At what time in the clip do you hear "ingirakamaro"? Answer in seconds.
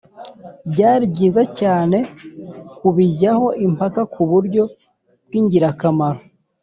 5.39-6.19